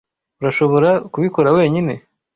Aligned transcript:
Urashobora 0.39 0.89
kubikora 1.11 1.49
wenyine. 1.57 1.93